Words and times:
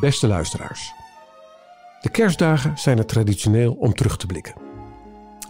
Beste 0.00 0.26
luisteraars. 0.26 0.92
De 2.00 2.10
kerstdagen 2.10 2.78
zijn 2.78 2.98
er 2.98 3.06
traditioneel 3.06 3.72
om 3.72 3.94
terug 3.94 4.16
te 4.16 4.26
blikken. 4.26 4.54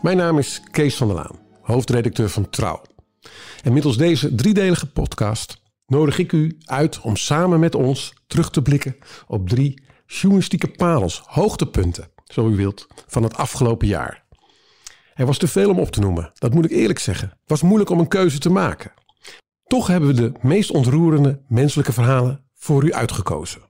Mijn 0.03 0.17
naam 0.17 0.39
is 0.39 0.63
Kees 0.71 0.97
van 0.97 1.07
der 1.07 1.17
Laan, 1.17 1.39
hoofdredacteur 1.61 2.29
van 2.29 2.51
Trouw. 2.51 2.83
En 3.63 3.73
middels 3.73 3.97
deze 3.97 4.35
driedelige 4.35 4.87
podcast 4.87 5.63
nodig 5.87 6.19
ik 6.19 6.33
u 6.33 6.59
uit 6.65 7.01
om 7.01 7.17
samen 7.17 7.61
met 7.61 7.75
ons 7.75 8.15
terug 8.27 8.51
te 8.51 8.63
blikken 8.63 8.97
op 9.27 9.49
drie 9.49 9.83
journalistieke 10.07 10.69
parels, 10.69 11.23
hoogtepunten, 11.25 12.11
zo 12.25 12.49
u 12.49 12.57
wilt, 12.57 12.87
van 13.07 13.23
het 13.23 13.37
afgelopen 13.37 13.87
jaar. 13.87 14.25
Er 15.15 15.27
was 15.27 15.39
te 15.39 15.49
veel 15.49 15.71
om 15.71 15.79
op 15.79 15.91
te 15.91 16.01
noemen, 16.01 16.31
dat 16.35 16.55
moet 16.55 16.65
ik 16.65 16.71
eerlijk 16.71 16.99
zeggen. 16.99 17.29
Het 17.29 17.49
was 17.49 17.63
moeilijk 17.63 17.91
om 17.91 17.99
een 17.99 18.09
keuze 18.09 18.39
te 18.39 18.51
maken. 18.51 18.93
Toch 19.67 19.87
hebben 19.87 20.09
we 20.09 20.15
de 20.15 20.33
meest 20.41 20.71
ontroerende 20.71 21.43
menselijke 21.49 21.93
verhalen 21.93 22.45
voor 22.55 22.85
u 22.85 22.93
uitgekozen. 22.93 23.68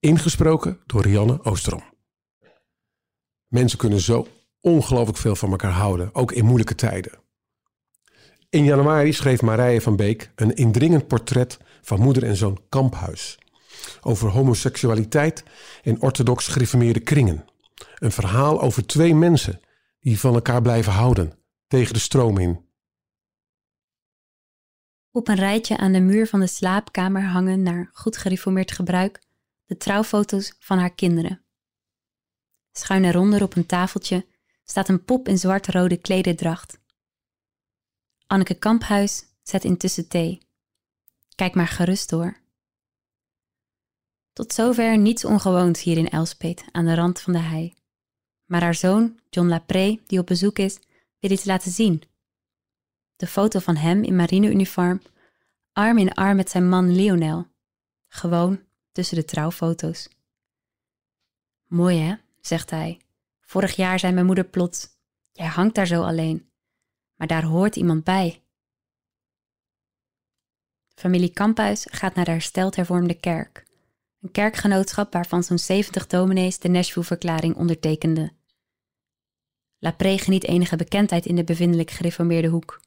Ingesproken 0.00 0.80
door 0.86 1.02
Rianne 1.02 1.44
Oosterom. 1.44 1.82
Mensen 3.46 3.78
kunnen 3.78 4.00
zo 4.00 4.26
ongelooflijk 4.60 5.18
veel 5.18 5.36
van 5.36 5.50
elkaar 5.50 5.72
houden, 5.72 6.14
ook 6.14 6.32
in 6.32 6.44
moeilijke 6.44 6.74
tijden. 6.74 7.18
In 8.48 8.64
januari 8.64 9.12
schreef 9.12 9.42
Marije 9.42 9.80
van 9.80 9.96
Beek 9.96 10.32
een 10.34 10.54
indringend 10.54 11.06
portret 11.06 11.58
van 11.82 12.00
moeder 12.00 12.24
en 12.24 12.36
zoon 12.36 12.60
Kamphuis. 12.68 13.38
Over 14.00 14.28
homoseksualiteit 14.28 15.44
in 15.82 16.02
orthodox 16.02 16.48
gereformeerde 16.48 17.00
kringen. 17.00 17.44
Een 17.94 18.12
verhaal 18.12 18.60
over 18.60 18.86
twee 18.86 19.14
mensen 19.14 19.60
die 19.98 20.20
van 20.20 20.34
elkaar 20.34 20.62
blijven 20.62 20.92
houden, 20.92 21.32
tegen 21.66 21.94
de 21.94 22.00
stroom 22.00 22.38
in. 22.38 22.64
Op 25.10 25.28
een 25.28 25.36
rijtje 25.36 25.76
aan 25.76 25.92
de 25.92 26.00
muur 26.00 26.26
van 26.26 26.40
de 26.40 26.46
slaapkamer 26.46 27.22
hangen 27.22 27.62
naar 27.62 27.90
goed 27.92 28.16
gereformeerd 28.16 28.72
gebruik 28.72 29.28
de 29.70 29.76
trouwfoto's 29.76 30.54
van 30.58 30.78
haar 30.78 30.94
kinderen. 30.94 31.44
Schuin 32.72 33.04
eronder 33.04 33.42
op 33.42 33.56
een 33.56 33.66
tafeltje 33.66 34.26
staat 34.64 34.88
een 34.88 35.04
pop 35.04 35.28
in 35.28 35.38
zwart-rode 35.38 35.96
klederdracht. 35.96 36.80
Anneke 38.26 38.54
Kamphuis 38.54 39.24
zet 39.42 39.64
intussen 39.64 40.08
thee. 40.08 40.42
Kijk 41.34 41.54
maar 41.54 41.66
gerust 41.66 42.08
door. 42.08 42.40
Tot 44.32 44.52
zover 44.52 44.98
niets 44.98 45.24
ongewoons 45.24 45.82
hier 45.82 45.96
in 45.96 46.10
Elspet, 46.10 46.64
aan 46.72 46.84
de 46.84 46.94
rand 46.94 47.20
van 47.20 47.32
de 47.32 47.38
hei. 47.38 47.74
Maar 48.44 48.62
haar 48.62 48.74
zoon, 48.74 49.20
John 49.28 49.48
Lapré, 49.48 50.00
die 50.06 50.18
op 50.18 50.26
bezoek 50.26 50.58
is, 50.58 50.78
wil 51.18 51.30
iets 51.30 51.44
laten 51.44 51.70
zien. 51.70 52.02
De 53.16 53.26
foto 53.26 53.58
van 53.58 53.76
hem 53.76 54.02
in 54.02 54.16
marineuniform, 54.16 55.02
arm 55.72 55.98
in 55.98 56.14
arm 56.14 56.36
met 56.36 56.50
zijn 56.50 56.68
man 56.68 56.92
Lionel. 56.92 57.46
Gewoon 58.06 58.68
tussen 58.92 59.16
de 59.16 59.24
trouwfoto's. 59.24 60.08
Mooi 61.66 61.98
hè, 61.98 62.14
zegt 62.40 62.70
hij. 62.70 63.00
Vorig 63.40 63.76
jaar 63.76 63.98
zei 63.98 64.12
mijn 64.12 64.26
moeder 64.26 64.44
plots: 64.44 64.88
Jij 65.32 65.46
hangt 65.46 65.74
daar 65.74 65.86
zo 65.86 66.02
alleen. 66.02 66.50
Maar 67.14 67.26
daar 67.26 67.44
hoort 67.44 67.76
iemand 67.76 68.04
bij. 68.04 68.42
Familie 70.94 71.32
Kamphuis 71.32 71.86
gaat 71.90 72.14
naar 72.14 72.24
de 72.24 72.30
hersteld 72.30 72.76
hervormde 72.76 73.14
kerk. 73.14 73.66
Een 74.20 74.30
kerkgenootschap 74.30 75.12
waarvan 75.12 75.42
zo'n 75.42 75.58
70 75.58 76.06
dominees 76.06 76.58
de 76.58 76.68
Nashville-verklaring 76.68 77.54
ondertekenden. 77.54 78.32
Lapré 79.78 80.18
geniet 80.18 80.44
enige 80.44 80.76
bekendheid 80.76 81.26
in 81.26 81.36
de 81.36 81.44
bevindelijk 81.44 81.90
gereformeerde 81.90 82.48
hoek. 82.48 82.80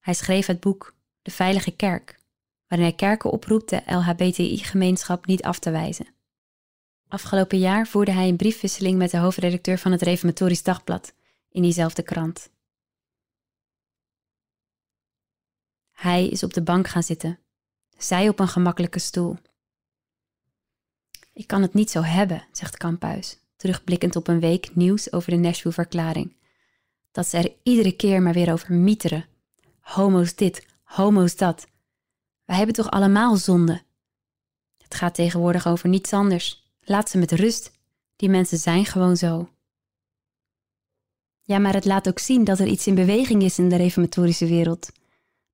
Hij 0.00 0.14
schreef 0.14 0.46
het 0.46 0.60
boek 0.60 0.94
De 1.22 1.30
Veilige 1.30 1.70
Kerk, 1.76 2.18
waarin 2.72 2.90
hij 2.90 2.98
kerken 2.98 3.30
oproept 3.30 3.68
de 3.68 3.82
LHBTI-gemeenschap 3.86 5.26
niet 5.26 5.42
af 5.42 5.58
te 5.58 5.70
wijzen. 5.70 6.06
Afgelopen 7.08 7.58
jaar 7.58 7.86
voerde 7.86 8.12
hij 8.12 8.28
een 8.28 8.36
briefwisseling 8.36 8.98
met 8.98 9.10
de 9.10 9.18
hoofdredacteur 9.18 9.78
van 9.78 9.92
het 9.92 10.02
Reformatorisch 10.02 10.62
Dagblad 10.62 11.14
in 11.50 11.62
diezelfde 11.62 12.02
krant. 12.02 12.50
Hij 15.92 16.28
is 16.28 16.42
op 16.42 16.54
de 16.54 16.62
bank 16.62 16.88
gaan 16.88 17.02
zitten, 17.02 17.38
zij 17.96 18.28
op 18.28 18.38
een 18.38 18.48
gemakkelijke 18.48 18.98
stoel. 18.98 19.36
Ik 21.32 21.46
kan 21.46 21.62
het 21.62 21.74
niet 21.74 21.90
zo 21.90 22.02
hebben, 22.02 22.44
zegt 22.52 22.76
Kamphuis, 22.76 23.38
terugblikkend 23.56 24.16
op 24.16 24.28
een 24.28 24.40
week 24.40 24.74
nieuws 24.74 25.12
over 25.12 25.30
de 25.30 25.36
Nashville-verklaring. 25.36 26.36
Dat 27.10 27.26
ze 27.26 27.36
er 27.36 27.52
iedere 27.62 27.96
keer 27.96 28.22
maar 28.22 28.32
weer 28.32 28.52
over 28.52 28.74
mieteren. 28.74 29.26
Homo's 29.80 30.34
dit, 30.34 30.66
homo's 30.82 31.36
dat. 31.36 31.70
Wij 32.44 32.56
hebben 32.56 32.74
toch 32.74 32.90
allemaal 32.90 33.36
zonde? 33.36 33.82
Het 34.78 34.94
gaat 34.94 35.14
tegenwoordig 35.14 35.66
over 35.66 35.88
niets 35.88 36.12
anders. 36.12 36.64
Laat 36.80 37.10
ze 37.10 37.18
met 37.18 37.32
rust. 37.32 37.70
Die 38.16 38.28
mensen 38.28 38.58
zijn 38.58 38.84
gewoon 38.84 39.16
zo. 39.16 39.48
Ja, 41.42 41.58
maar 41.58 41.74
het 41.74 41.84
laat 41.84 42.08
ook 42.08 42.18
zien 42.18 42.44
dat 42.44 42.58
er 42.58 42.66
iets 42.66 42.86
in 42.86 42.94
beweging 42.94 43.42
is 43.42 43.58
in 43.58 43.68
de 43.68 43.76
reformatorische 43.76 44.46
wereld. 44.46 44.92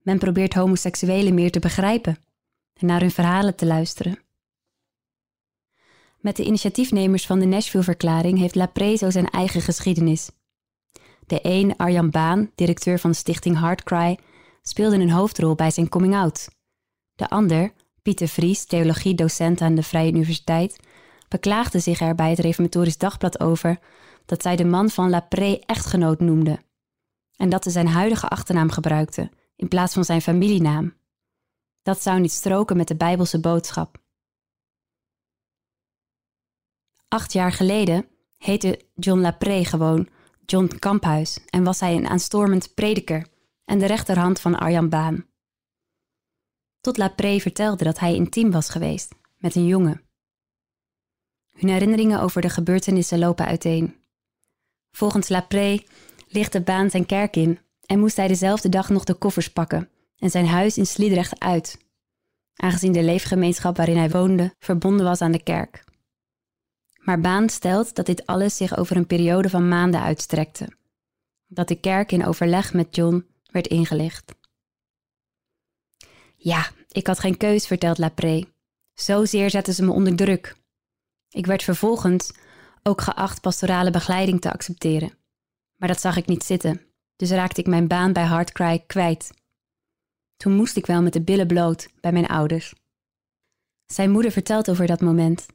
Men 0.02 0.18
probeert 0.18 0.54
homoseksuelen 0.54 1.34
meer 1.34 1.50
te 1.50 1.58
begrijpen 1.58 2.18
en 2.74 2.86
naar 2.86 3.00
hun 3.00 3.10
verhalen 3.10 3.56
te 3.56 3.66
luisteren. 3.66 4.18
Met 6.20 6.36
de 6.36 6.44
initiatiefnemers 6.44 7.26
van 7.26 7.38
de 7.38 7.46
Nashville-verklaring 7.46 8.38
heeft 8.38 8.54
Lapré 8.54 8.96
zo 8.96 9.10
zijn 9.10 9.30
eigen 9.30 9.60
geschiedenis. 9.60 10.30
De 11.26 11.38
een, 11.42 11.76
Arjan 11.76 12.10
Baan, 12.10 12.50
directeur 12.54 12.98
van 12.98 13.10
de 13.10 13.16
stichting 13.16 13.58
Heartcry, 13.58 14.18
speelde 14.62 14.96
een 14.96 15.10
hoofdrol 15.10 15.54
bij 15.54 15.70
zijn 15.70 15.88
coming-out. 15.88 16.48
De 17.18 17.28
ander, 17.28 17.72
Pieter 18.02 18.28
Vries, 18.28 18.64
theologiedocent 18.64 19.60
aan 19.60 19.74
de 19.74 19.82
Vrije 19.82 20.12
Universiteit, 20.12 20.80
beklaagde 21.28 21.80
zich 21.80 22.00
er 22.00 22.14
bij 22.14 22.30
het 22.30 22.38
Reformatorisch 22.38 22.98
Dagblad 22.98 23.40
over 23.40 23.78
dat 24.26 24.42
zij 24.42 24.56
de 24.56 24.64
man 24.64 24.90
van 24.90 25.10
Lapré 25.10 25.58
echtgenoot 25.66 26.20
noemde 26.20 26.58
en 27.36 27.48
dat 27.48 27.62
ze 27.62 27.70
zijn 27.70 27.88
huidige 27.88 28.28
achternaam 28.28 28.70
gebruikte 28.70 29.30
in 29.56 29.68
plaats 29.68 29.94
van 29.94 30.04
zijn 30.04 30.22
familienaam. 30.22 30.94
Dat 31.82 32.02
zou 32.02 32.20
niet 32.20 32.32
stroken 32.32 32.76
met 32.76 32.88
de 32.88 32.96
Bijbelse 32.96 33.40
boodschap. 33.40 33.98
Acht 37.08 37.32
jaar 37.32 37.52
geleden 37.52 38.08
heette 38.36 38.80
John 38.94 39.20
Lapré 39.20 39.64
gewoon 39.64 40.08
John 40.46 40.76
Kamphuis 40.78 41.38
en 41.46 41.64
was 41.64 41.80
hij 41.80 41.96
een 41.96 42.08
aanstormend 42.08 42.74
prediker 42.74 43.26
en 43.64 43.78
de 43.78 43.86
rechterhand 43.86 44.40
van 44.40 44.58
Arjan 44.58 44.88
Baan. 44.88 45.27
Tot 46.80 46.96
Lapré 46.96 47.38
vertelde 47.38 47.84
dat 47.84 47.98
hij 47.98 48.14
intiem 48.14 48.50
was 48.50 48.68
geweest 48.68 49.14
met 49.36 49.54
een 49.54 49.66
jongen. 49.66 50.02
Hun 51.50 51.68
herinneringen 51.70 52.20
over 52.20 52.40
de 52.40 52.48
gebeurtenissen 52.48 53.18
lopen 53.18 53.46
uiteen. 53.46 53.96
Volgens 54.90 55.28
Lapré 55.28 55.82
lichtte 56.28 56.60
Baan 56.60 56.90
zijn 56.90 57.06
kerk 57.06 57.36
in 57.36 57.58
en 57.86 57.98
moest 57.98 58.16
hij 58.16 58.28
dezelfde 58.28 58.68
dag 58.68 58.88
nog 58.88 59.04
de 59.04 59.14
koffers 59.14 59.52
pakken 59.52 59.88
en 60.18 60.30
zijn 60.30 60.46
huis 60.46 60.78
in 60.78 60.86
Sliedrecht 60.86 61.40
uit, 61.40 61.78
aangezien 62.54 62.92
de 62.92 63.02
leefgemeenschap 63.02 63.76
waarin 63.76 63.96
hij 63.96 64.10
woonde 64.10 64.54
verbonden 64.58 65.06
was 65.06 65.20
aan 65.20 65.32
de 65.32 65.42
kerk. 65.42 65.84
Maar 66.98 67.20
Baan 67.20 67.48
stelt 67.48 67.94
dat 67.94 68.06
dit 68.06 68.26
alles 68.26 68.56
zich 68.56 68.76
over 68.76 68.96
een 68.96 69.06
periode 69.06 69.48
van 69.48 69.68
maanden 69.68 70.00
uitstrekte, 70.00 70.68
dat 71.46 71.68
de 71.68 71.80
kerk 71.80 72.12
in 72.12 72.26
overleg 72.26 72.72
met 72.72 72.96
John 72.96 73.26
werd 73.50 73.66
ingelicht. 73.66 74.37
Ja, 76.40 76.70
ik 76.88 77.06
had 77.06 77.18
geen 77.18 77.36
keus, 77.36 77.66
vertelt 77.66 77.98
Lapré. 77.98 78.44
Zozeer 78.94 79.50
zetten 79.50 79.74
ze 79.74 79.84
me 79.84 79.92
onder 79.92 80.16
druk. 80.16 80.56
Ik 81.28 81.46
werd 81.46 81.62
vervolgens 81.62 82.32
ook 82.82 83.00
geacht 83.00 83.40
pastorale 83.40 83.90
begeleiding 83.90 84.40
te 84.40 84.52
accepteren. 84.52 85.18
Maar 85.76 85.88
dat 85.88 86.00
zag 86.00 86.16
ik 86.16 86.26
niet 86.26 86.44
zitten, 86.44 86.80
dus 87.16 87.30
raakte 87.30 87.60
ik 87.60 87.66
mijn 87.66 87.88
baan 87.88 88.12
bij 88.12 88.24
Hardcry 88.24 88.78
kwijt. 88.86 89.30
Toen 90.36 90.52
moest 90.52 90.76
ik 90.76 90.86
wel 90.86 91.02
met 91.02 91.12
de 91.12 91.22
billen 91.22 91.46
bloot 91.46 91.88
bij 92.00 92.12
mijn 92.12 92.26
ouders. 92.26 92.74
Zijn 93.86 94.10
moeder 94.10 94.30
vertelt 94.30 94.70
over 94.70 94.86
dat 94.86 95.00
moment. 95.00 95.46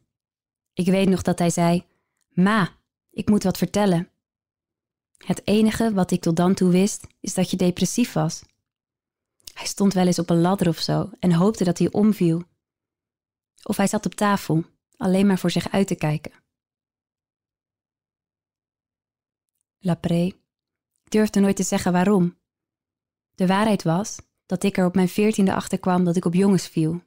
Ik 0.74 0.86
weet 0.86 1.10
nog 1.10 1.22
dat 1.22 1.40
hij 1.40 1.50
zei: 1.50 1.86
Ma, 2.30 2.70
ik 3.10 3.30
moet 3.30 3.44
wat 3.44 3.58
vertellen. 3.58 4.10
Het 5.18 5.48
enige 5.48 5.94
wat 5.94 6.12
ik 6.12 6.22
tot 6.22 6.36
dan 6.36 6.54
toe 6.54 6.72
wist, 6.72 7.08
is 7.20 7.34
dat 7.34 7.52
je 7.52 7.58
depressief 7.58 8.14
was. 8.14 8.44
Hij 9.54 9.66
stond 9.66 9.94
wel 9.94 10.06
eens 10.06 10.20
op 10.20 10.30
een 10.30 10.42
ladder 10.42 10.68
of 10.68 10.80
zo 10.80 11.10
en 11.20 11.34
hoopte 11.34 11.64
dat 11.64 11.78
hij 11.78 11.92
omviel. 11.92 12.44
Of 13.64 13.78
hij 13.78 13.88
zat 13.88 14.06
op 14.06 14.14
tafel, 14.14 14.64
alleen 14.98 15.28
maar 15.28 15.40
voor 15.40 15.52
zich 15.52 15.72
uit 15.72 15.88
te 15.88 15.96
kijken. 15.96 16.32
Lapré 19.80 20.32
durfde 21.04 21.40
nooit 21.40 21.56
te 21.56 21.64
zeggen 21.64 21.92
waarom. 21.92 22.38
De 23.36 23.48
waarheid 23.48 23.84
was 23.84 24.20
dat 24.46 24.64
ik 24.64 24.78
er 24.78 24.86
op 24.86 24.96
mijn 24.96 25.10
veertiende 25.10 25.54
achter 25.54 25.80
kwam 25.80 26.04
dat 26.04 26.16
ik 26.16 26.26
op 26.26 26.34
jongens 26.34 26.68
viel. 26.68 27.04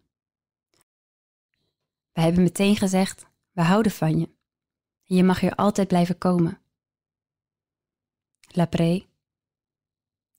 We 2.13 2.21
hebben 2.21 2.43
meteen 2.43 2.77
gezegd: 2.77 3.27
we 3.53 3.63
houden 3.63 3.93
van 3.93 4.19
je. 4.19 4.27
En 5.07 5.17
je 5.17 5.25
mag 5.25 5.41
hier 5.41 5.55
altijd 5.55 5.89
blijven 5.89 6.19
komen. 6.19 6.61
Lapré. 8.41 9.07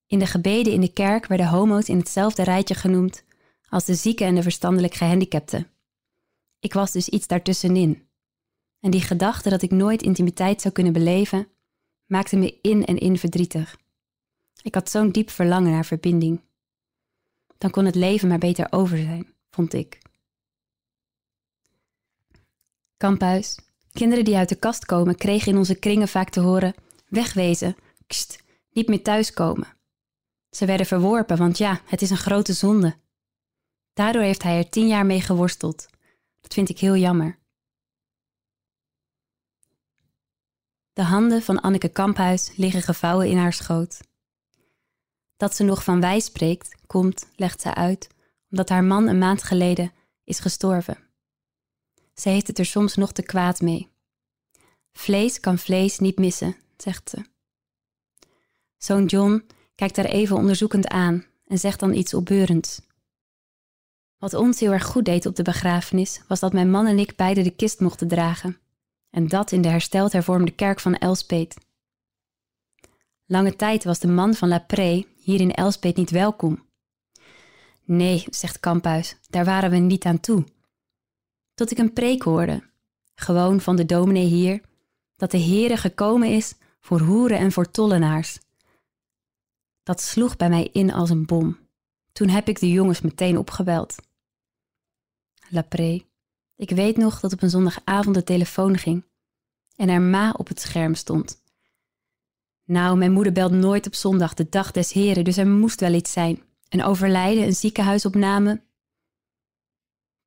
In 0.08 0.20
de 0.20 0.26
gebeden 0.26 0.74
in 0.74 0.82
de 0.82 0.94
kerk 0.94 1.26
werden 1.26 1.48
homo's 1.48 1.90
in 1.90 1.98
hetzelfde 1.98 2.44
rijtje 2.44 2.76
genoemd 2.76 3.24
als 3.70 3.86
de 3.86 3.96
zieken 3.96 4.26
en 4.26 4.36
de 4.36 4.42
verstandelijk 4.42 4.94
gehandicapten. 4.94 5.68
Ik 6.60 6.74
was 6.74 6.92
dus 6.92 7.10
iets 7.10 7.28
daartussenin. 7.28 8.08
En 8.80 8.92
die 8.92 9.02
gedachte 9.02 9.50
dat 9.50 9.62
ik 9.62 9.72
nooit 9.72 10.02
intimiteit 10.02 10.62
zou 10.62 10.74
kunnen 10.74 10.94
beleven, 10.94 11.48
maakte 12.06 12.38
me 12.38 12.60
in 12.62 12.86
en 12.86 12.98
in 12.98 13.18
verdrietig. 13.18 13.78
Ik 14.62 14.76
had 14.76 14.90
zo'n 14.90 15.12
diep 15.12 15.30
verlangen 15.30 15.72
naar 15.72 15.86
verbinding. 15.86 16.42
Dan 17.58 17.70
kon 17.70 17.86
het 17.86 17.96
leven 17.96 18.28
maar 18.28 18.38
beter 18.38 18.68
over 18.70 18.98
zijn, 18.98 19.34
vond 19.50 19.74
ik. 19.74 19.98
Kamphuis. 22.98 23.60
Kinderen 23.92 24.26
die 24.26 24.36
uit 24.36 24.50
de 24.50 24.56
kast 24.56 24.86
komen 24.86 25.16
kregen 25.16 25.52
in 25.52 25.58
onze 25.58 25.76
kringen 25.76 26.08
vaak 26.08 26.30
te 26.30 26.40
horen: 26.40 26.76
wegwezen, 27.08 27.76
kst, 28.08 28.44
niet 28.72 28.88
meer 28.88 29.04
thuiskomen. 29.04 29.77
Ze 30.50 30.66
werden 30.66 30.86
verworpen, 30.86 31.38
want 31.38 31.58
ja, 31.58 31.82
het 31.86 32.02
is 32.02 32.10
een 32.10 32.18
grote 32.18 32.54
zonde. 32.54 32.96
Daardoor 33.94 34.22
heeft 34.22 34.44
hij 34.44 34.58
er 34.58 34.70
tien 34.70 34.88
jaar 34.88 35.06
mee 35.06 35.22
geworsteld. 35.22 35.88
Dat 36.42 36.54
vind 36.54 36.70
ik 36.70 36.80
heel 36.80 36.96
jammer. 36.96 37.40
De 40.94 41.04
handen 41.04 41.42
van 41.42 41.62
Anneke 41.62 41.90
Kamphuis 41.90 42.52
liggen 42.56 42.82
gevouwen 42.82 43.30
in 43.30 43.38
haar 43.38 43.54
schoot. 43.54 44.00
Dat 45.36 45.56
ze 45.56 45.64
nog 45.64 45.84
van 45.84 46.02
wij 46.02 46.20
spreekt, 46.20 46.76
komt, 46.88 47.28
legt 47.36 47.62
ze 47.62 47.74
uit, 47.74 48.08
omdat 48.50 48.70
haar 48.70 48.84
man 48.84 49.08
een 49.08 49.18
maand 49.18 49.44
geleden 49.44 49.94
is 50.24 50.40
gestorven. 50.40 50.98
Ze 52.14 52.30
heeft 52.30 52.48
het 52.48 52.60
er 52.60 52.66
soms 52.66 52.96
nog 52.96 53.12
te 53.12 53.24
kwaad 53.24 53.62
mee. 53.62 53.90
Vlees 54.92 55.40
kan 55.40 55.58
vlees 55.58 56.00
niet 56.00 56.18
missen, 56.18 56.56
zegt 56.78 57.10
ze. 57.10 57.26
Zoon 58.78 59.06
John 59.06 59.48
kijkt 59.78 59.96
haar 59.96 60.06
even 60.06 60.36
onderzoekend 60.36 60.88
aan 60.88 61.26
en 61.46 61.58
zegt 61.58 61.80
dan 61.80 61.94
iets 61.94 62.14
opbeurends. 62.14 62.82
Wat 64.18 64.34
ons 64.34 64.60
heel 64.60 64.72
erg 64.72 64.86
goed 64.86 65.06
deed 65.06 65.26
op 65.26 65.36
de 65.36 65.44
begrafenis 65.44 66.22
was 66.28 66.40
dat 66.40 66.54
mijn 66.54 66.70
man 66.70 66.86
en 66.86 67.00
ik 67.00 67.16
beide 67.16 67.42
de 67.42 67.56
kist 67.56 67.80
mochten 67.80 68.08
dragen. 68.08 68.58
En 69.10 69.28
dat 69.28 69.52
in 69.52 69.62
de 69.62 69.68
hersteld 69.68 70.12
hervormde 70.12 70.52
kerk 70.52 70.80
van 70.80 70.96
Elspet. 70.96 71.56
Lange 73.26 73.56
tijd 73.56 73.84
was 73.84 74.00
de 74.00 74.08
man 74.08 74.34
van 74.34 74.48
La 74.48 74.60
Pre 74.60 75.06
hier 75.18 75.40
in 75.40 75.54
Elspet 75.54 75.96
niet 75.96 76.10
welkom. 76.10 76.66
Nee, 77.84 78.26
zegt 78.30 78.60
Kamphuis, 78.60 79.18
daar 79.30 79.46
waren 79.46 79.70
we 79.70 79.78
niet 79.78 80.06
aan 80.06 80.20
toe. 80.20 80.44
Tot 81.54 81.72
ik 81.72 81.78
een 81.78 81.94
preek 81.94 82.22
hoorde, 82.24 82.64
gewoon 83.16 83.62
van 83.62 83.76
de 83.76 83.86
dominee 83.86 84.26
hier, 84.26 84.62
dat 85.16 85.32
de 85.32 85.40
Heere 85.40 85.78
gekomen 85.78 86.30
is 86.30 86.56
voor 86.80 87.00
hoeren 87.00 87.38
en 87.38 87.52
voor 87.52 87.72
tollenaars. 87.72 88.40
Dat 89.88 90.02
sloeg 90.02 90.36
bij 90.36 90.50
mij 90.50 90.70
in 90.72 90.94
als 90.94 91.10
een 91.10 91.26
bom. 91.26 91.58
Toen 92.12 92.30
heb 92.30 92.48
ik 92.48 92.60
de 92.60 92.72
jongens 92.72 93.02
meteen 93.02 93.38
opgebeld. 93.38 93.96
Lapré, 95.50 96.06
ik 96.56 96.70
weet 96.70 96.98
nog 96.98 97.20
dat 97.20 97.34
op 97.34 97.42
een 97.42 97.50
zondagavond 97.50 98.16
de 98.16 98.24
telefoon 98.24 98.78
ging 98.78 99.06
en 99.76 99.90
er 99.90 100.02
ma 100.02 100.32
op 100.32 100.48
het 100.48 100.62
scherm 100.62 100.96
stond. 100.96 101.44
Nou, 102.64 102.98
mijn 102.98 103.12
moeder 103.12 103.34
belt 103.34 103.52
nooit 103.52 103.88
op 103.88 103.96
zondag, 103.96 104.34
de 104.34 104.50
dag 104.50 104.72
des 104.72 104.92
heren, 104.92 105.24
dus 105.24 105.38
er 105.38 105.48
moest 105.48 105.80
wel 105.80 105.94
iets 105.94 106.12
zijn. 106.12 106.44
Een 106.70 106.84
overlijden, 106.84 107.44
een 107.44 107.56
ziekenhuisopname. 107.56 108.64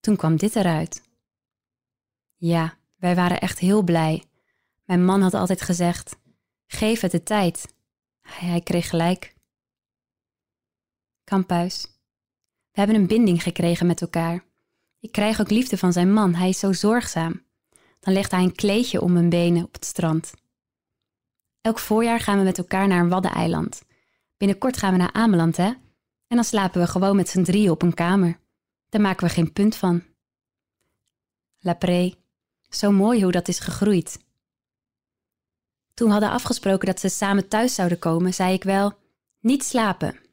Toen 0.01 0.17
kwam 0.17 0.37
dit 0.37 0.57
eruit. 0.57 1.03
Ja, 2.37 2.79
wij 2.97 3.15
waren 3.15 3.41
echt 3.41 3.59
heel 3.59 3.83
blij. 3.83 4.25
Mijn 4.85 5.05
man 5.05 5.23
had 5.23 5.35
altijd 5.35 5.63
gezegd: 5.63 6.17
geef 6.67 7.01
het 7.01 7.11
de 7.11 7.23
tijd. 7.23 7.75
Hij 8.21 8.61
kreeg 8.61 8.89
gelijk. 8.89 9.39
Kamphuis. 11.31 11.87
We 12.71 12.81
hebben 12.81 12.97
een 12.97 13.07
binding 13.07 13.43
gekregen 13.43 13.87
met 13.87 14.01
elkaar. 14.01 14.45
Ik 15.01 15.13
krijg 15.13 15.41
ook 15.41 15.51
liefde 15.51 15.79
van 15.79 15.93
zijn 15.93 16.13
man, 16.13 16.35
hij 16.35 16.49
is 16.49 16.59
zo 16.59 16.73
zorgzaam. 16.73 17.43
Dan 18.01 18.13
legt 18.13 18.31
hij 18.31 18.43
een 18.43 18.55
kleedje 18.55 19.01
om 19.01 19.13
mijn 19.13 19.29
benen 19.29 19.65
op 19.65 19.73
het 19.73 19.85
strand. 19.85 20.33
Elk 21.61 21.79
voorjaar 21.79 22.21
gaan 22.21 22.39
we 22.39 22.45
met 22.45 22.59
elkaar 22.59 22.89
naar 22.89 23.01
een 23.01 23.09
waddeneiland. 23.09 23.83
Binnenkort 24.37 24.77
gaan 24.77 24.93
we 24.93 24.99
naar 24.99 25.13
Ameland, 25.13 25.57
hè? 25.57 25.67
En 26.27 26.37
dan 26.37 26.45
slapen 26.45 26.81
we 26.81 26.87
gewoon 26.87 27.17
met 27.17 27.29
z'n 27.29 27.43
drieën 27.43 27.71
op 27.71 27.83
een 27.83 27.95
kamer. 27.95 28.39
Daar 28.89 29.01
maken 29.01 29.27
we 29.27 29.33
geen 29.33 29.53
punt 29.53 29.77
van. 29.77 30.03
Lapré, 31.59 32.15
zo 32.69 32.91
mooi 32.91 33.23
hoe 33.23 33.33
dat 33.33 33.49
is 33.49 33.59
gegroeid. 33.59 34.19
Toen 35.95 36.07
we 36.07 36.13
hadden 36.13 36.31
afgesproken 36.31 36.87
dat 36.87 37.01
ze 37.01 37.09
samen 37.09 37.49
thuis 37.49 37.75
zouden 37.75 37.99
komen, 37.99 38.35
zei 38.35 38.53
ik 38.53 38.65
wel: 38.65 38.93
niet 39.41 39.65
slapen. 39.65 40.29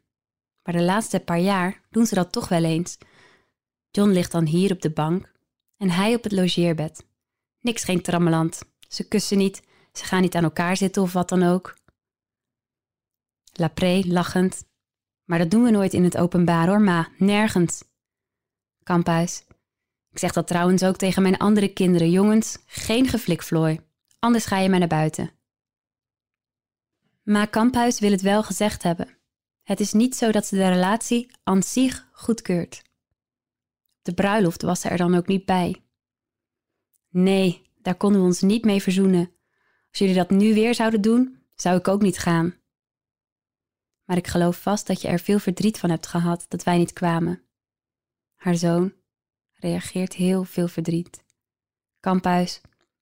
Maar 0.68 0.76
de 0.76 0.84
laatste 0.84 1.20
paar 1.20 1.40
jaar 1.40 1.82
doen 1.90 2.06
ze 2.06 2.16
dat 2.16 2.32
toch 2.32 2.48
wel 2.48 2.64
eens. 2.64 2.98
John 3.92 4.10
ligt 4.10 4.32
dan 4.32 4.46
hier 4.46 4.72
op 4.72 4.82
de 4.82 4.90
bank 4.90 5.32
en 5.78 5.90
hij 5.90 6.16
op 6.16 6.24
het 6.24 6.32
logeerbed. 6.32 7.06
Niks 7.60 7.84
geen 7.84 8.02
trammeland. 8.02 8.62
Ze 8.88 9.08
kussen 9.08 9.38
niet, 9.38 9.62
ze 9.92 10.06
gaan 10.06 10.22
niet 10.22 10.36
aan 10.36 10.44
elkaar 10.44 10.78
zitten 10.78 11.02
of 11.02 11.14
wat 11.14 11.30
dan 11.30 11.44
ook. 11.44 11.78
Lapré 13.54 14.02
lachend. 14.06 14.66
Maar 15.24 15.40
dat 15.40 15.52
doen 15.52 15.64
we 15.64 15.70
nooit 15.70 15.94
in 15.94 16.04
het 16.04 16.18
openbaar 16.18 16.68
hoor, 16.68 16.82
ma, 16.82 17.10
nergens. 17.18 17.84
Kamphuis. 18.84 19.44
Ik 20.12 20.20
zeg 20.20 20.32
dat 20.34 20.48
trouwens 20.48 20.84
ook 20.84 20.98
tegen 20.98 21.22
mijn 21.22 21.38
andere 21.38 21.74
kinderen. 21.74 22.12
Jongens, 22.12 22.58
geen 22.66 23.08
geflikvlooi. 23.08 23.80
Anders 24.20 24.46
ga 24.46 24.58
je 24.58 24.70
maar 24.70 24.80
naar 24.80 24.88
buiten. 24.88 25.32
Ma 27.24 27.46
Kamphuis 27.46 28.00
wil 28.00 28.12
het 28.12 28.22
wel 28.22 28.44
gezegd 28.44 28.84
hebben. 28.84 29.17
Het 29.68 29.80
is 29.80 29.94
niet 29.94 30.16
zo 30.16 30.32
dat 30.32 30.46
ze 30.46 30.56
de 30.56 30.70
relatie 30.70 31.32
aan 31.44 31.64
zich 31.64 32.08
goedkeurt. 32.12 32.82
De 34.02 34.14
bruiloft 34.14 34.62
was 34.62 34.82
ze 34.82 34.90
er 34.90 34.98
dan 34.98 35.16
ook 35.16 35.28
niet 35.28 35.46
bij. 35.46 35.84
Nee, 37.10 37.62
daar 37.82 37.96
konden 37.96 38.22
we 38.22 38.28
ons 38.28 38.42
niet 38.42 38.66
mee 38.66 38.82
verzoenen. 38.82 39.32
Als 39.90 40.00
jullie 40.00 40.16
dat 40.16 40.30
nu 40.30 40.54
weer 40.54 40.76
zouden 40.76 41.02
doen, 41.02 41.44
zou 41.56 41.78
ik 41.78 41.88
ook 41.88 42.02
niet 42.02 42.18
gaan. 42.18 42.56
Maar 44.04 44.18
ik 44.18 44.28
geloof 44.28 44.62
vast 44.62 44.88
dat 44.88 45.02
je 45.02 45.08
er 45.08 45.20
veel 45.20 45.40
verdriet 45.40 45.80
van 45.80 45.90
hebt 45.90 46.08
gehad 46.08 46.46
dat 46.48 46.64
wij 46.64 46.78
niet 46.78 46.94
kwamen. 46.94 47.44
Haar 48.36 48.56
zoon 48.56 48.94
reageert 49.54 50.14
heel 50.14 50.44
veel 50.44 50.68
verdriet. 50.68 51.24
Kamphuis, 52.00 52.62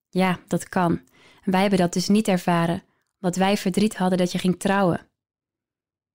ja, 0.09 0.39
dat 0.47 0.69
kan. 0.69 1.01
Wij 1.43 1.61
hebben 1.61 1.79
dat 1.79 1.93
dus 1.93 2.07
niet 2.07 2.27
ervaren, 2.27 2.83
omdat 3.19 3.35
wij 3.37 3.57
verdriet 3.57 3.95
hadden 3.95 4.17
dat 4.17 4.31
je 4.31 4.37
ging 4.37 4.59
trouwen. 4.59 5.09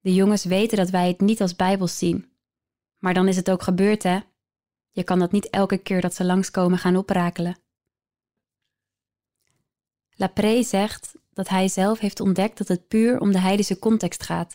De 0.00 0.14
jongens 0.14 0.44
weten 0.44 0.76
dat 0.76 0.90
wij 0.90 1.08
het 1.08 1.20
niet 1.20 1.40
als 1.40 1.56
bijbels 1.56 1.98
zien. 1.98 2.32
Maar 2.98 3.14
dan 3.14 3.28
is 3.28 3.36
het 3.36 3.50
ook 3.50 3.62
gebeurd, 3.62 4.02
hè? 4.02 4.20
Je 4.90 5.04
kan 5.04 5.18
dat 5.18 5.32
niet 5.32 5.50
elke 5.50 5.78
keer 5.78 6.00
dat 6.00 6.14
ze 6.14 6.24
langskomen 6.24 6.78
gaan 6.78 6.96
oprakelen. 6.96 7.58
Lapré 10.14 10.62
zegt 10.62 11.14
dat 11.32 11.48
hij 11.48 11.68
zelf 11.68 11.98
heeft 11.98 12.20
ontdekt 12.20 12.58
dat 12.58 12.68
het 12.68 12.88
puur 12.88 13.20
om 13.20 13.32
de 13.32 13.38
heidense 13.38 13.78
context 13.78 14.22
gaat, 14.22 14.54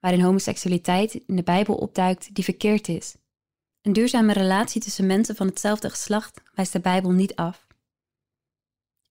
waarin 0.00 0.20
homoseksualiteit 0.20 1.14
in 1.14 1.36
de 1.36 1.42
Bijbel 1.42 1.74
opduikt 1.74 2.34
die 2.34 2.44
verkeerd 2.44 2.88
is. 2.88 3.16
Een 3.82 3.92
duurzame 3.92 4.32
relatie 4.32 4.80
tussen 4.80 5.06
mensen 5.06 5.36
van 5.36 5.46
hetzelfde 5.46 5.90
geslacht 5.90 6.42
wijst 6.54 6.72
de 6.72 6.80
Bijbel 6.80 7.10
niet 7.10 7.34
af. 7.34 7.66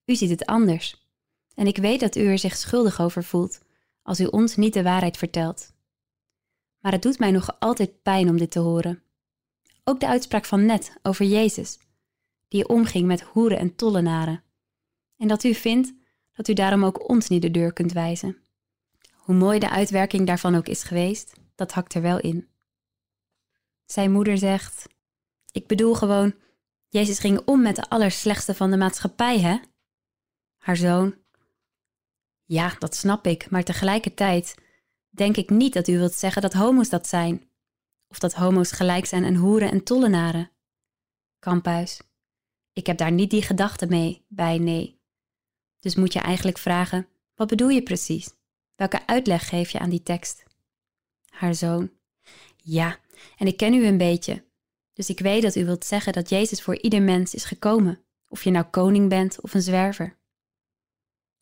U 0.05 0.15
ziet 0.15 0.29
het 0.29 0.45
anders. 0.45 1.07
En 1.55 1.67
ik 1.67 1.77
weet 1.77 1.99
dat 1.99 2.15
u 2.15 2.25
er 2.25 2.39
zich 2.39 2.57
schuldig 2.57 3.01
over 3.01 3.23
voelt 3.23 3.59
als 4.01 4.19
u 4.19 4.25
ons 4.25 4.55
niet 4.55 4.73
de 4.73 4.83
waarheid 4.83 5.17
vertelt. 5.17 5.73
Maar 6.85 6.93
het 6.93 7.03
doet 7.03 7.19
mij 7.19 7.31
nog 7.31 7.59
altijd 7.59 8.01
pijn 8.01 8.29
om 8.29 8.37
dit 8.37 8.51
te 8.51 8.59
horen. 8.59 9.03
Ook 9.83 9.99
de 9.99 10.07
uitspraak 10.07 10.45
van 10.45 10.65
net 10.65 10.97
over 11.01 11.25
Jezus, 11.25 11.79
die 12.47 12.67
omging 12.67 13.05
met 13.07 13.21
hoeren 13.21 13.57
en 13.57 13.75
tollenaren. 13.75 14.43
En 15.17 15.27
dat 15.27 15.43
u 15.43 15.53
vindt 15.53 15.93
dat 16.33 16.47
u 16.47 16.53
daarom 16.53 16.83
ook 16.85 17.09
ons 17.09 17.29
niet 17.29 17.41
de 17.41 17.51
deur 17.51 17.73
kunt 17.73 17.91
wijzen. 17.91 18.37
Hoe 19.13 19.35
mooi 19.35 19.59
de 19.59 19.69
uitwerking 19.69 20.27
daarvan 20.27 20.55
ook 20.55 20.67
is 20.67 20.83
geweest, 20.83 21.33
dat 21.55 21.71
hakt 21.71 21.93
er 21.93 22.01
wel 22.01 22.19
in. 22.19 22.47
Zijn 23.85 24.11
moeder 24.11 24.37
zegt: 24.37 24.87
Ik 25.51 25.67
bedoel 25.67 25.93
gewoon, 25.93 26.35
Jezus 26.87 27.19
ging 27.19 27.41
om 27.45 27.61
met 27.61 27.75
de 27.75 27.89
allerslechtste 27.89 28.53
van 28.53 28.71
de 28.71 28.77
maatschappij, 28.77 29.39
hè? 29.39 29.59
Haar 30.57 30.77
zoon: 30.77 31.15
Ja, 32.43 32.75
dat 32.79 32.95
snap 32.95 33.27
ik, 33.27 33.49
maar 33.49 33.63
tegelijkertijd 33.63 34.63
denk 35.15 35.37
ik 35.37 35.49
niet 35.49 35.73
dat 35.73 35.87
u 35.87 35.97
wilt 35.97 36.13
zeggen 36.13 36.41
dat 36.41 36.53
homo's 36.53 36.89
dat 36.89 37.07
zijn. 37.07 37.49
Of 38.07 38.19
dat 38.19 38.33
homo's 38.33 38.71
gelijk 38.71 39.05
zijn 39.05 39.25
aan 39.25 39.35
hoeren 39.35 39.71
en 39.71 39.83
tollenaren. 39.83 40.51
Kamphuis: 41.39 42.01
Ik 42.73 42.87
heb 42.87 42.97
daar 42.97 43.11
niet 43.11 43.29
die 43.29 43.41
gedachte 43.41 43.87
mee 43.87 44.25
bij, 44.27 44.57
nee. 44.57 44.99
Dus 45.79 45.95
moet 45.95 46.13
je 46.13 46.19
eigenlijk 46.19 46.57
vragen: 46.57 47.07
wat 47.35 47.47
bedoel 47.47 47.69
je 47.69 47.83
precies? 47.83 48.33
Welke 48.75 49.07
uitleg 49.07 49.49
geef 49.49 49.69
je 49.69 49.79
aan 49.79 49.89
die 49.89 50.03
tekst? 50.03 50.43
Haar 51.29 51.55
zoon: 51.55 51.91
Ja, 52.57 52.99
en 53.37 53.47
ik 53.47 53.57
ken 53.57 53.73
u 53.73 53.85
een 53.85 53.97
beetje. 53.97 54.43
Dus 54.93 55.09
ik 55.09 55.19
weet 55.19 55.41
dat 55.41 55.55
u 55.55 55.65
wilt 55.65 55.85
zeggen 55.85 56.13
dat 56.13 56.29
Jezus 56.29 56.61
voor 56.61 56.81
ieder 56.81 57.01
mens 57.01 57.33
is 57.33 57.45
gekomen, 57.45 58.03
of 58.27 58.43
je 58.43 58.51
nou 58.51 58.65
koning 58.65 59.09
bent 59.09 59.41
of 59.41 59.53
een 59.53 59.61
zwerver. 59.61 60.17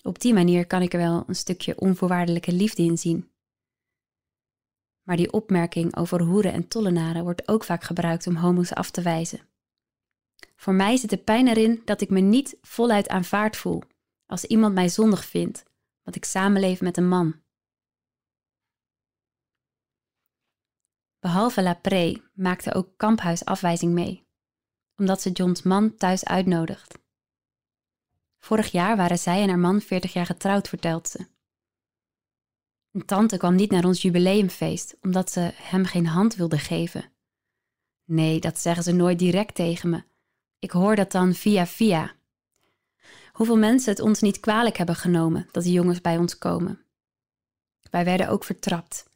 Op 0.02 0.20
die 0.20 0.34
manier 0.34 0.68
kan 0.68 0.82
ik 0.82 0.94
er 0.94 1.00
wel 1.00 1.24
een 1.28 1.36
stukje 1.36 1.80
onvoorwaardelijke 1.80 2.52
liefde 2.52 2.84
in 2.84 2.98
zien. 2.98 3.33
Maar 5.04 5.16
die 5.18 5.34
opmerking 5.34 5.96
over 5.96 6.22
hoeren 6.22 6.54
en 6.54 6.68
tollenaren 6.68 7.24
wordt 7.24 7.48
ook 7.48 7.64
vaak 7.64 7.84
gebruikt 7.84 8.28
om 8.28 8.36
homo's 8.36 8.74
af 8.74 8.92
te 8.92 9.02
wijzen. 9.02 9.42
Voor 10.56 10.74
mij 10.74 10.98
zit 10.98 11.10
de 11.10 11.18
pijn 11.18 11.48
erin 11.48 11.82
dat 11.86 12.02
ik 12.02 12.10
me 12.10 12.20
niet 12.20 12.58
voluit 12.62 13.08
aanvaard 13.08 13.58
voel 13.58 13.84
als 14.26 14.46
iemand 14.46 14.74
mij 14.74 14.90
zondig 14.90 15.26
vindt, 15.26 15.64
want 16.04 16.16
ik 16.16 16.26
samenleef 16.26 16.82
met 16.82 16.98
een 16.98 17.08
man. 17.08 17.42
Behalve 21.20 21.62
Lapré 21.62 22.22
maakte 22.34 22.74
ook 22.74 22.98
Kamphuis 22.98 23.46
afwijzing 23.46 23.94
mee, 23.94 24.28
omdat 24.98 25.22
ze 25.22 25.32
Johns 25.32 25.62
man 25.62 25.96
thuis 25.96 26.26
uitnodigt. 26.26 27.02
Vorig 28.38 28.72
jaar 28.72 28.98
waren 28.98 29.18
zij 29.18 29.42
en 29.42 29.50
haar 29.50 29.60
man 29.60 29.82
40 29.82 30.14
jaar 30.14 30.26
getrouwd, 30.26 30.68
vertelt 30.68 31.08
ze. 31.08 31.33
Een 32.94 33.06
tante 33.06 33.38
kwam 33.38 33.56
niet 33.56 33.72
naar 33.72 33.86
ons 33.86 34.02
jubileumfeest 34.02 34.98
omdat 35.02 35.32
ze 35.32 35.52
hem 35.54 35.86
geen 35.86 36.08
hand 36.08 36.36
wilde 36.36 36.58
geven. 36.58 37.12
Nee, 38.06 38.40
dat 38.40 38.60
zeggen 38.60 38.84
ze 38.84 38.92
nooit 38.92 39.20
direct 39.20 39.56
tegen 39.56 39.90
me. 39.90 40.04
Ik 40.60 40.72
hoor 40.72 40.96
dat 40.96 41.12
dan 41.12 41.34
via 41.34 41.68
via. 41.68 42.16
Hoeveel 43.32 43.58
mensen 43.58 43.92
het 43.92 44.02
ons 44.02 44.22
niet 44.22 44.40
kwalijk 44.40 44.78
hebben 44.78 44.96
genomen 44.96 45.48
dat 45.52 45.64
die 45.64 45.74
jongens 45.74 46.02
bij 46.02 46.18
ons 46.18 46.38
komen. 46.38 46.86
Wij 47.90 48.06
werden 48.06 48.30
ook 48.30 48.44
vertrapt. 48.44 49.10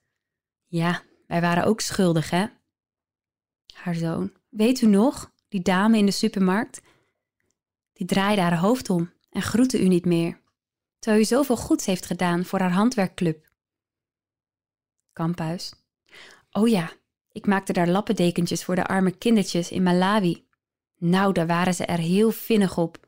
Ja, 0.67 1.01
wij 1.27 1.41
waren 1.41 1.65
ook 1.65 1.81
schuldig, 1.81 2.29
hè? 2.29 2.45
Haar 3.73 3.95
zoon. 3.95 4.31
Weet 4.49 4.81
u 4.81 4.87
nog, 4.87 5.31
die 5.47 5.61
dame 5.61 5.97
in 5.97 6.05
de 6.05 6.11
supermarkt? 6.11 6.81
Die 7.93 8.07
draaide 8.07 8.41
haar 8.41 8.57
hoofd 8.57 8.89
om 8.89 9.11
en 9.29 9.41
groette 9.41 9.81
u 9.81 9.87
niet 9.87 10.05
meer, 10.05 10.39
terwijl 10.99 11.23
u 11.23 11.25
zoveel 11.25 11.57
goeds 11.57 11.85
heeft 11.85 12.05
gedaan 12.05 12.45
voor 12.45 12.59
haar 12.59 12.71
handwerkclub. 12.71 13.46
Kamphuis. 15.17 15.73
Oh 16.51 16.67
ja, 16.67 16.91
ik 17.31 17.45
maakte 17.45 17.73
daar 17.73 17.87
lappendekentjes 17.87 18.63
voor 18.63 18.75
de 18.75 18.87
arme 18.87 19.11
kindertjes 19.11 19.71
in 19.71 19.83
Malawi. 19.83 20.47
Nou, 20.97 21.33
daar 21.33 21.47
waren 21.47 21.73
ze 21.73 21.85
er 21.85 21.97
heel 21.97 22.31
vinnig 22.31 22.77
op. 22.77 23.07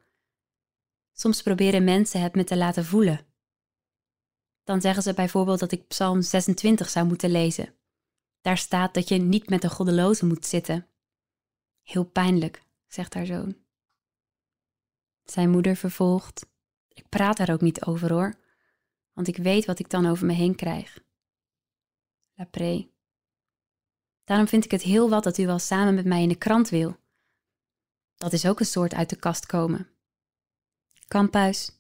Soms 1.14 1.42
proberen 1.42 1.84
mensen 1.84 2.22
het 2.22 2.36
me 2.36 2.44
te 2.44 2.58
laten 2.58 2.86
voelen. 2.86 3.26
Dan 4.64 4.82
zeggen 4.82 5.04
ze 5.04 5.14
bijvoorbeeld 5.14 5.60
dat 5.60 5.72
ik 5.72 5.88
Psalm 5.88 6.22
26 6.22 6.90
zou 6.90 7.06
moeten 7.06 7.32
lezen. 7.32 7.74
Daar 8.42 8.58
staat 8.58 8.94
dat 8.94 9.08
je 9.08 9.18
niet 9.18 9.50
met 9.50 9.62
de 9.62 9.70
goddeloze 9.70 10.26
moet 10.26 10.46
zitten. 10.46 10.88
Heel 11.84 12.06
pijnlijk, 12.06 12.64
zegt 12.88 13.14
haar 13.14 13.26
zoon. 13.26 13.58
Zijn 15.24 15.50
moeder 15.50 15.76
vervolgt: 15.76 16.46
Ik 16.88 17.10
praat 17.10 17.38
daar 17.38 17.52
ook 17.52 17.62
niet 17.62 17.86
over 17.86 18.12
hoor, 18.12 18.34
want 19.14 19.28
ik 19.28 19.38
weet 19.38 19.66
wat 19.66 19.80
ik 19.80 19.90
dan 19.90 20.06
over 20.06 20.26
me 20.26 20.34
heen 20.34 20.56
krijg. 20.56 21.08
Daarom 24.24 24.48
vind 24.48 24.66
ik 24.66 24.72
het 24.72 24.82
heel 24.82 25.10
wat 25.10 25.24
dat 25.24 25.38
u 25.38 25.46
wel 25.46 25.60
samen 25.60 25.94
met 25.94 26.06
mij 26.06 26.22
in 26.22 26.30
de 26.30 26.38
krant 26.38 26.70
wil. 26.70 26.98
Dat 28.16 28.34
is 28.34 28.46
ook 28.46 28.60
een 28.60 28.66
soort 28.66 28.94
uit 28.94 29.10
de 29.10 29.16
kast 29.16 29.46
komen. 29.46 29.88
Kamphuis. 31.08 31.72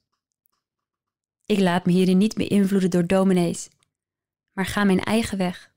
Ik 1.45 1.59
laat 1.59 1.85
me 1.85 1.91
hierin 1.91 2.17
niet 2.17 2.35
beïnvloeden 2.35 2.89
door 2.89 3.07
dominees, 3.07 3.69
maar 4.51 4.65
ga 4.65 4.83
mijn 4.83 4.99
eigen 4.99 5.37
weg. 5.37 5.71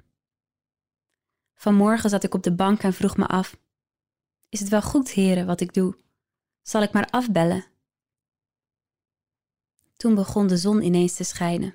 Vanmorgen 1.55 2.11
zat 2.11 2.25
ik 2.25 2.35
op 2.35 2.43
de 2.43 2.55
bank 2.55 2.83
en 2.83 2.93
vroeg 2.93 3.17
me 3.17 3.27
af: 3.27 3.57
Is 4.49 4.61
het 4.61 4.69
wel 4.69 4.83
goed, 4.83 5.11
heren, 5.11 5.47
wat 5.47 5.61
ik 5.61 5.75
doe? 5.75 5.97
Zal 6.62 6.83
ik 6.83 6.93
maar 6.93 7.11
afbellen? 7.11 7.65
Toen 9.97 10.15
begon 10.15 10.47
de 10.47 10.57
zon 10.57 10.83
ineens 10.83 11.15
te 11.15 11.25
schijnen. 11.25 11.75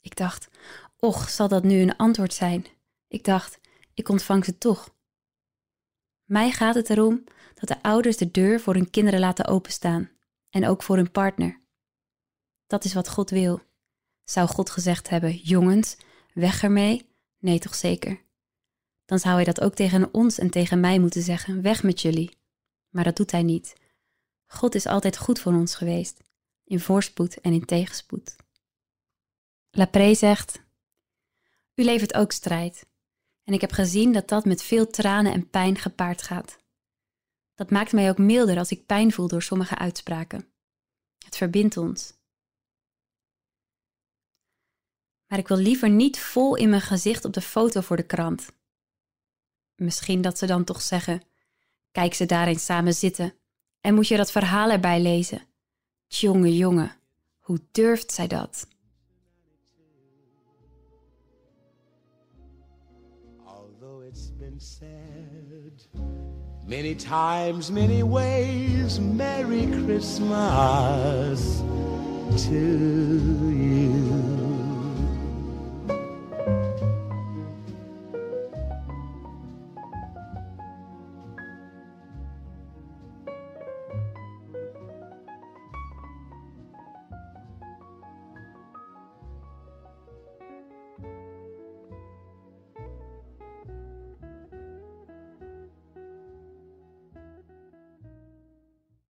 Ik 0.00 0.16
dacht: 0.16 0.48
Och, 1.06 1.30
zal 1.30 1.48
dat 1.48 1.62
nu 1.62 1.80
een 1.80 1.96
antwoord 1.96 2.34
zijn? 2.34 2.66
Ik 3.08 3.24
dacht: 3.24 3.60
Ik 3.94 4.08
ontvang 4.08 4.44
ze 4.44 4.58
toch. 4.58 4.94
Mij 6.24 6.50
gaat 6.50 6.74
het 6.74 6.90
erom 6.90 7.24
dat 7.54 7.68
de 7.68 7.82
ouders 7.82 8.16
de 8.16 8.30
deur 8.30 8.60
voor 8.60 8.74
hun 8.74 8.90
kinderen 8.90 9.20
laten 9.20 9.46
openstaan 9.46 10.10
en 10.50 10.66
ook 10.66 10.82
voor 10.82 10.96
hun 10.96 11.10
partner. 11.10 11.60
Dat 12.66 12.84
is 12.84 12.94
wat 12.94 13.08
God 13.08 13.30
wil. 13.30 13.60
Zou 14.24 14.48
God 14.48 14.70
gezegd 14.70 15.08
hebben: 15.08 15.36
Jongens, 15.36 15.96
weg 16.34 16.62
ermee? 16.62 17.14
Nee, 17.38 17.58
toch 17.58 17.74
zeker 17.74 18.24
dan 19.06 19.18
zou 19.18 19.34
hij 19.34 19.44
dat 19.44 19.60
ook 19.60 19.74
tegen 19.74 20.14
ons 20.14 20.38
en 20.38 20.50
tegen 20.50 20.80
mij 20.80 20.98
moeten 20.98 21.22
zeggen: 21.22 21.62
weg 21.62 21.82
met 21.82 22.00
jullie. 22.00 22.38
Maar 22.88 23.04
dat 23.04 23.16
doet 23.16 23.30
hij 23.30 23.42
niet. 23.42 23.74
God 24.46 24.74
is 24.74 24.86
altijd 24.86 25.18
goed 25.18 25.40
voor 25.40 25.52
ons 25.52 25.74
geweest, 25.74 26.22
in 26.64 26.80
voorspoed 26.80 27.40
en 27.40 27.52
in 27.52 27.64
tegenspoed. 27.64 28.36
Lapré 29.70 30.14
zegt: 30.14 30.60
U 31.76 31.84
levert 31.84 32.14
ook 32.14 32.32
strijd. 32.32 32.86
En 33.44 33.52
ik 33.52 33.60
heb 33.60 33.72
gezien 33.72 34.12
dat 34.12 34.28
dat 34.28 34.44
met 34.44 34.62
veel 34.62 34.86
tranen 34.86 35.32
en 35.32 35.50
pijn 35.50 35.78
gepaard 35.78 36.22
gaat. 36.22 36.58
Dat 37.54 37.70
maakt 37.70 37.92
mij 37.92 38.08
ook 38.10 38.18
milder 38.18 38.58
als 38.58 38.70
ik 38.70 38.86
pijn 38.86 39.12
voel 39.12 39.28
door 39.28 39.42
sommige 39.42 39.78
uitspraken. 39.78 40.48
Het 41.24 41.36
verbindt 41.36 41.76
ons. 41.76 42.14
Maar 45.26 45.38
ik 45.38 45.48
wil 45.48 45.56
liever 45.56 45.90
niet 45.90 46.18
vol 46.18 46.56
in 46.56 46.68
mijn 46.68 46.82
gezicht 46.82 47.24
op 47.24 47.32
de 47.32 47.40
foto 47.40 47.80
voor 47.80 47.96
de 47.96 48.06
krant. 48.06 48.52
Misschien 49.74 50.20
dat 50.20 50.38
ze 50.38 50.46
dan 50.46 50.64
toch 50.64 50.82
zeggen: 50.82 51.22
Kijk 51.90 52.14
ze 52.14 52.26
daar 52.26 52.46
eens 52.46 52.64
samen 52.64 52.94
zitten 52.94 53.34
en 53.80 53.94
moet 53.94 54.08
je 54.08 54.16
dat 54.16 54.30
verhaal 54.30 54.70
erbij 54.70 55.00
lezen. 55.00 55.42
Tjonge, 56.06 56.56
jonge, 56.56 56.90
hoe 57.38 57.60
durft 57.72 58.12
zij 58.12 58.26
dat? 58.26 58.68
Many 66.66 66.94
times, 66.96 67.70
many 67.70 68.02
ways, 68.02 68.98
Merry 68.98 69.66
Christmas 69.84 71.62
to 72.44 72.52
you. 72.52 74.15